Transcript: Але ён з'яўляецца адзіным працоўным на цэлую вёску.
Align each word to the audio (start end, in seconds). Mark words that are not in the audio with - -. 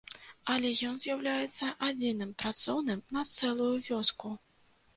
Але 0.53 0.69
ён 0.91 0.95
з'яўляецца 1.05 1.69
адзіным 1.89 2.33
працоўным 2.41 3.05
на 3.19 3.27
цэлую 3.37 3.71
вёску. 3.93 4.37